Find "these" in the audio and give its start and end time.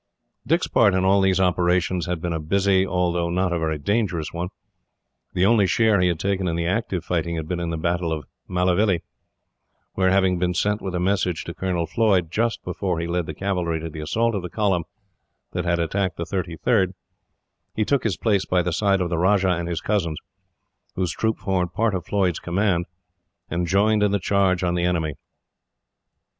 1.21-1.39